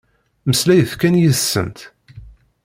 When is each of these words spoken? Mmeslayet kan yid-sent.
Mmeslayet 0.47 0.93
kan 0.99 1.19
yid-sent. 1.21 1.79